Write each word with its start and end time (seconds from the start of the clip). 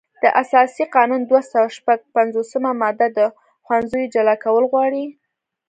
د 0.23 0.25
اساسي 0.41 0.83
قانون 0.95 1.21
دوه 1.25 1.41
سوه 1.51 1.67
شپږ 1.77 1.99
پنځوسمه 2.15 2.71
ماده 2.81 3.07
د 3.17 3.19
ښوونځیو 3.65 4.11
جلا 4.13 4.35
کول 4.45 4.63
غواړي. 4.71 5.05